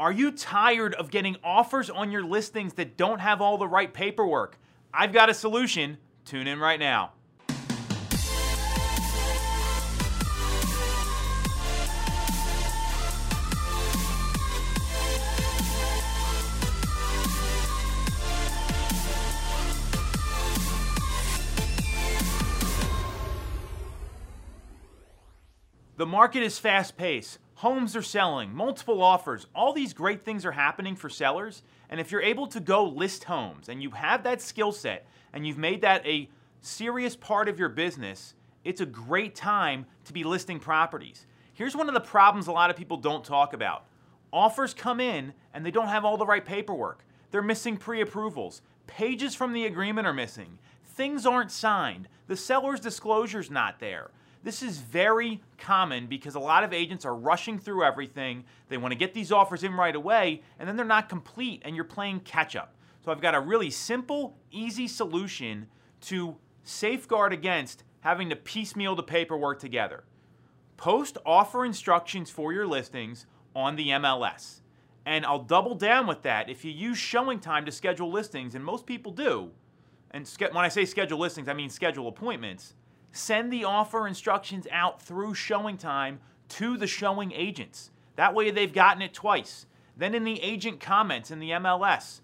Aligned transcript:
Are 0.00 0.10
you 0.10 0.32
tired 0.32 0.94
of 0.94 1.10
getting 1.10 1.36
offers 1.44 1.90
on 1.90 2.10
your 2.10 2.22
listings 2.22 2.72
that 2.72 2.96
don't 2.96 3.18
have 3.18 3.42
all 3.42 3.58
the 3.58 3.68
right 3.68 3.92
paperwork? 3.92 4.58
I've 4.94 5.12
got 5.12 5.28
a 5.28 5.34
solution. 5.34 5.98
Tune 6.24 6.46
in 6.46 6.58
right 6.58 6.80
now. 6.80 7.12
The 26.00 26.06
market 26.06 26.42
is 26.42 26.58
fast 26.58 26.96
paced. 26.96 27.38
Homes 27.56 27.94
are 27.94 28.00
selling, 28.00 28.54
multiple 28.54 29.02
offers, 29.02 29.46
all 29.54 29.74
these 29.74 29.92
great 29.92 30.24
things 30.24 30.46
are 30.46 30.52
happening 30.52 30.96
for 30.96 31.10
sellers. 31.10 31.62
And 31.90 32.00
if 32.00 32.10
you're 32.10 32.22
able 32.22 32.46
to 32.46 32.58
go 32.58 32.86
list 32.86 33.24
homes 33.24 33.68
and 33.68 33.82
you 33.82 33.90
have 33.90 34.22
that 34.22 34.40
skill 34.40 34.72
set 34.72 35.06
and 35.34 35.46
you've 35.46 35.58
made 35.58 35.82
that 35.82 36.06
a 36.06 36.30
serious 36.62 37.16
part 37.16 37.50
of 37.50 37.58
your 37.58 37.68
business, 37.68 38.32
it's 38.64 38.80
a 38.80 38.86
great 38.86 39.34
time 39.34 39.84
to 40.06 40.14
be 40.14 40.24
listing 40.24 40.58
properties. 40.58 41.26
Here's 41.52 41.76
one 41.76 41.86
of 41.88 41.92
the 41.92 42.00
problems 42.00 42.46
a 42.46 42.52
lot 42.52 42.70
of 42.70 42.76
people 42.76 42.96
don't 42.96 43.22
talk 43.22 43.52
about 43.52 43.84
offers 44.32 44.72
come 44.72 45.00
in 45.00 45.34
and 45.52 45.66
they 45.66 45.70
don't 45.70 45.88
have 45.88 46.06
all 46.06 46.16
the 46.16 46.24
right 46.24 46.46
paperwork. 46.46 47.04
They're 47.30 47.42
missing 47.42 47.76
pre 47.76 48.00
approvals, 48.00 48.62
pages 48.86 49.34
from 49.34 49.52
the 49.52 49.66
agreement 49.66 50.06
are 50.06 50.14
missing, 50.14 50.60
things 50.82 51.26
aren't 51.26 51.52
signed, 51.52 52.08
the 52.26 52.38
seller's 52.38 52.80
disclosure's 52.80 53.50
not 53.50 53.80
there. 53.80 54.10
This 54.42 54.62
is 54.62 54.78
very 54.78 55.42
common 55.58 56.06
because 56.06 56.34
a 56.34 56.40
lot 56.40 56.64
of 56.64 56.72
agents 56.72 57.04
are 57.04 57.14
rushing 57.14 57.58
through 57.58 57.84
everything. 57.84 58.44
They 58.68 58.78
want 58.78 58.92
to 58.92 58.98
get 58.98 59.12
these 59.12 59.30
offers 59.30 59.64
in 59.64 59.74
right 59.74 59.94
away, 59.94 60.42
and 60.58 60.66
then 60.66 60.76
they're 60.76 60.86
not 60.86 61.10
complete, 61.10 61.60
and 61.64 61.76
you're 61.76 61.84
playing 61.84 62.20
catch 62.20 62.56
up. 62.56 62.74
So 63.04 63.12
I've 63.12 63.20
got 63.20 63.34
a 63.34 63.40
really 63.40 63.70
simple, 63.70 64.36
easy 64.50 64.88
solution 64.88 65.66
to 66.02 66.36
safeguard 66.64 67.32
against 67.32 67.84
having 68.00 68.30
to 68.30 68.36
piecemeal 68.36 68.94
the 68.96 69.02
paperwork 69.02 69.58
together. 69.58 70.04
Post 70.78 71.18
offer 71.26 71.66
instructions 71.66 72.30
for 72.30 72.52
your 72.52 72.66
listings 72.66 73.26
on 73.54 73.76
the 73.76 73.88
MLS. 73.88 74.60
And 75.04 75.26
I'll 75.26 75.42
double 75.42 75.74
down 75.74 76.06
with 76.06 76.22
that. 76.22 76.48
If 76.48 76.64
you 76.64 76.70
use 76.70 76.96
ShowingTime 76.96 77.66
to 77.66 77.72
schedule 77.72 78.10
listings, 78.10 78.54
and 78.54 78.64
most 78.64 78.86
people 78.86 79.12
do, 79.12 79.50
and 80.12 80.26
when 80.52 80.64
I 80.64 80.68
say 80.68 80.86
schedule 80.86 81.18
listings, 81.18 81.48
I 81.48 81.52
mean 81.52 81.68
schedule 81.68 82.08
appointments 82.08 82.74
send 83.12 83.52
the 83.52 83.64
offer 83.64 84.06
instructions 84.06 84.66
out 84.70 85.02
through 85.02 85.34
ShowingTime 85.34 86.18
to 86.50 86.76
the 86.76 86.86
showing 86.86 87.32
agents. 87.32 87.90
That 88.16 88.34
way 88.34 88.50
they've 88.50 88.72
gotten 88.72 89.02
it 89.02 89.14
twice. 89.14 89.66
Then 89.96 90.14
in 90.14 90.24
the 90.24 90.42
agent 90.42 90.80
comments 90.80 91.30
in 91.30 91.40
the 91.40 91.50
MLS, 91.50 92.20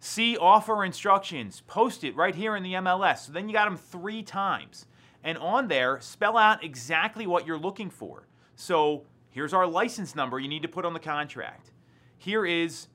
see 0.00 0.36
offer 0.36 0.84
instructions, 0.84 1.62
post 1.66 2.04
it 2.04 2.14
right 2.16 2.34
here 2.34 2.56
in 2.56 2.62
the 2.62 2.74
MLS. 2.74 3.26
So 3.26 3.32
then 3.32 3.48
you 3.48 3.52
got 3.52 3.64
them 3.64 3.76
three 3.76 4.22
times. 4.22 4.86
And 5.24 5.36
on 5.38 5.68
there, 5.68 6.00
spell 6.00 6.36
out 6.36 6.62
exactly 6.62 7.26
what 7.26 7.46
you're 7.46 7.58
looking 7.58 7.90
for. 7.90 8.28
So 8.54 9.04
here's 9.30 9.52
our 9.52 9.66
license 9.66 10.14
number 10.14 10.38
you 10.38 10.48
need 10.48 10.62
to 10.62 10.68
put 10.68 10.84
on 10.84 10.92
the 10.92 11.00
contract. 11.00 11.72
Here 12.16 12.46
is 12.46 12.88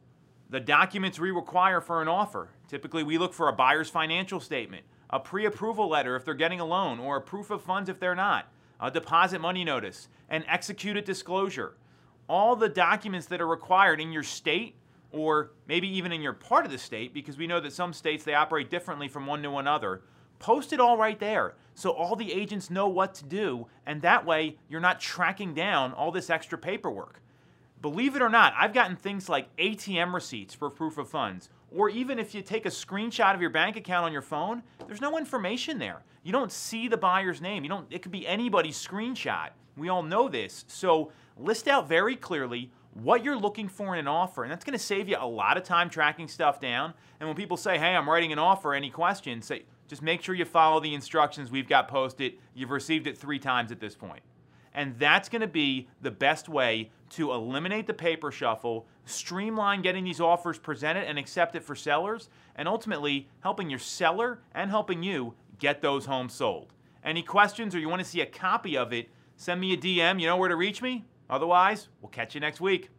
the 0.50 0.60
documents 0.60 1.20
we 1.20 1.32
require 1.32 1.82
for 1.82 2.02
an 2.02 2.08
offer. 2.08 2.50
Typically, 2.68 3.04
we 3.04 3.18
look 3.18 3.34
for 3.34 3.50
a 3.50 3.54
buyer's 3.54 3.90
financial 3.90 4.40
statement, 4.40 4.84
a 5.14 5.20
pre 5.20 5.46
approval 5.46 5.88
letter 5.88 6.16
if 6.16 6.26
they're 6.26 6.34
getting 6.34 6.60
a 6.60 6.66
loan, 6.66 7.00
or 7.00 7.18
a 7.18 7.22
proof 7.22 7.52
of 7.52 7.62
funds 7.62 7.88
if 7.88 8.00
they're 8.00 8.16
not, 8.16 8.52
a 8.80 8.90
deposit 8.90 9.40
money 9.40 9.64
notice, 9.64 10.10
an 10.28 10.44
executed 10.48 11.06
disclosure. 11.06 11.76
All 12.28 12.56
the 12.56 12.68
documents 12.68 13.28
that 13.28 13.40
are 13.40 13.48
required 13.48 14.02
in 14.02 14.12
your 14.12 14.24
state 14.24 14.76
or 15.12 15.52
maybe 15.68 15.88
even 15.88 16.12
in 16.12 16.22
your 16.22 16.34
part 16.34 16.66
of 16.66 16.72
the 16.72 16.78
state, 16.80 17.14
because 17.14 17.38
we 17.38 17.46
know 17.46 17.60
that 17.60 17.72
some 17.72 17.94
states 17.94 18.24
they 18.24 18.34
operate 18.34 18.72
differently 18.72 19.08
from 19.08 19.28
one 19.28 19.44
to 19.44 19.58
another. 19.58 20.02
Post 20.40 20.74
it 20.74 20.80
all 20.80 20.98
right 20.98 21.20
there 21.20 21.54
so 21.76 21.92
all 21.92 22.16
the 22.16 22.34
agents 22.34 22.72
know 22.72 22.88
what 22.88 23.14
to 23.16 23.26
do, 23.26 23.68
and 23.86 24.02
that 24.02 24.26
way 24.26 24.58
you're 24.68 24.82
not 24.82 25.00
tracking 25.00 25.54
down 25.54 25.94
all 25.94 26.12
this 26.12 26.32
extra 26.32 26.58
paperwork. 26.58 27.22
Believe 27.84 28.16
it 28.16 28.22
or 28.22 28.30
not, 28.30 28.54
I've 28.58 28.74
gotten 28.74 28.96
things 28.96 29.28
like 29.28 29.54
ATM 29.58 30.14
receipts 30.14 30.54
for 30.54 30.70
proof 30.70 30.98
of 30.98 31.10
funds, 31.10 31.50
or 31.70 31.90
even 31.90 32.18
if 32.18 32.34
you 32.34 32.42
take 32.42 32.66
a 32.66 32.70
screenshot 32.70 33.36
of 33.36 33.42
your 33.42 33.50
bank 33.50 33.76
account 33.76 34.06
on 34.06 34.14
your 34.14 34.22
phone, 34.22 34.64
there's 34.88 35.02
no 35.02 35.18
information 35.18 35.80
there. 35.80 36.02
You 36.24 36.32
don't 36.32 36.50
see 36.50 36.88
the 36.88 36.96
buyer's 36.96 37.42
name. 37.42 37.62
You 37.64 37.70
don't 37.70 37.86
it 37.92 38.02
could 38.02 38.14
be 38.14 38.26
anybody's 38.26 38.82
screenshot. 38.82 39.50
We 39.76 39.90
all 39.90 40.02
know 40.02 40.30
this. 40.30 40.64
So, 40.70 41.12
list 41.36 41.68
out 41.68 41.90
very 41.90 42.16
clearly 42.16 42.72
what 42.94 43.22
you're 43.22 43.36
looking 43.36 43.68
for 43.68 43.94
in 43.94 44.00
an 44.00 44.08
offer, 44.08 44.44
and 44.44 44.52
that's 44.52 44.64
going 44.64 44.80
to 44.80 44.84
save 44.84 45.10
you 45.10 45.18
a 45.20 45.28
lot 45.28 45.58
of 45.58 45.64
time 45.64 45.90
tracking 45.90 46.30
stuff 46.30 46.62
down. 46.62 46.94
And 47.20 47.28
when 47.28 47.36
people 47.36 47.58
say, 47.58 47.78
"Hey, 47.78 47.98
I'm 47.98 48.10
writing 48.10 48.32
an 48.32 48.40
offer, 48.40 48.74
any 48.74 48.92
questions?" 48.92 49.46
say 49.48 49.66
just 49.90 50.02
make 50.02 50.22
sure 50.22 50.34
you 50.34 50.46
follow 50.46 50.80
the 50.80 50.94
instructions 50.94 51.52
we've 51.52 51.68
got 51.68 51.90
posted. 51.90 52.36
You've 52.54 52.72
received 52.72 53.08
it 53.08 53.18
3 53.18 53.40
times 53.40 53.74
at 53.74 53.82
this 53.82 53.94
point. 53.94 54.24
And 54.74 54.98
that's 54.98 55.30
going 55.30 55.42
to 55.42 55.48
be 55.48 55.88
the 56.02 56.12
best 56.12 56.50
way 56.50 56.92
to 57.12 57.32
eliminate 57.32 57.86
the 57.86 57.94
paper 57.94 58.32
shuffle, 58.32 58.88
streamline 59.06 59.82
getting 59.82 60.04
these 60.04 60.20
offers 60.20 60.58
presented 60.58 61.08
and 61.08 61.20
accepted 61.20 61.64
for 61.64 61.76
sellers, 61.76 62.30
and 62.56 62.68
ultimately 62.68 63.28
helping 63.42 63.70
your 63.70 63.80
seller 63.80 64.40
and 64.54 64.72
helping 64.72 65.04
you 65.04 65.36
get 65.60 65.82
those 65.82 66.06
homes 66.06 66.34
sold. 66.34 66.74
Any 67.04 67.22
questions 67.22 67.76
or 67.76 67.80
you 67.80 67.90
want 67.90 68.02
to 68.02 68.08
see 68.08 68.22
a 68.22 68.26
copy 68.26 68.78
of 68.78 68.94
it, 68.94 69.10
send 69.36 69.62
me 69.62 69.74
a 69.74 69.78
DM. 69.78 70.20
You 70.20 70.28
know 70.28 70.38
where 70.38 70.50
to 70.50 70.56
reach 70.56 70.82
me? 70.82 71.06
Otherwise, 71.30 71.90
we'll 72.02 72.10
catch 72.10 72.34
you 72.34 72.42
next 72.42 72.62
week. 72.62 72.90